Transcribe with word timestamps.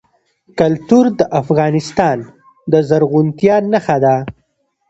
کلتور 0.59 1.05
د 1.19 1.21
افغانستان 1.41 2.17
د 2.71 2.73
زرغونتیا 2.89 3.55
نښه 3.71 3.97
ده. 4.03 4.15